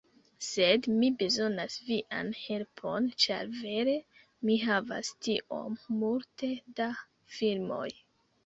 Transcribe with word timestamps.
Sed, 0.43 0.87
mi 1.01 1.09
bezonas 1.17 1.75
vian 1.89 2.31
helpon, 2.37 3.11
ĉar 3.25 3.53
vere 3.59 3.95
mi 4.49 4.57
havas 4.65 5.13
tiom 5.27 5.79
multe 6.01 6.53
da 6.81 6.93
filmoj. 7.39 7.89